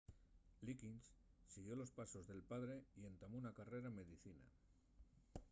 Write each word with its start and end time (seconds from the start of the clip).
liggins 0.63 1.13
siguió 1.45 1.75
los 1.75 1.91
pasos 1.91 2.25
del 2.27 2.41
padre 2.41 2.85
y 2.95 3.05
entamó 3.05 3.37
una 3.37 3.53
carrera 3.53 3.87
en 3.89 3.97
medicina 3.97 4.41